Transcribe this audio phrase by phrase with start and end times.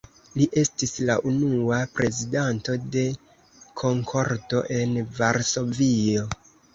[0.41, 3.03] Li estis la unua prezidanto de
[3.81, 6.25] „Konkordo“ en Varsovio.